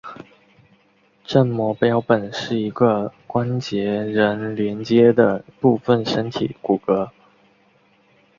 [1.23, 7.11] 正模标本是一个关节仍连阶的部分身体骨骼。